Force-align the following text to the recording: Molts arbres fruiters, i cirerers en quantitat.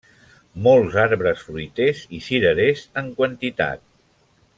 Molts 0.67 0.95
arbres 1.01 1.43
fruiters, 1.49 2.01
i 2.19 2.23
cirerers 2.29 2.81
en 3.03 3.13
quantitat. 3.21 3.85